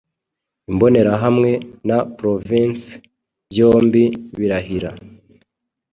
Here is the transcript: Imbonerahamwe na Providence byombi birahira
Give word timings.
Imbonerahamwe 0.71 1.51
na 1.87 1.97
Providence 2.17 2.85
byombi 3.49 4.03
birahira 4.37 4.91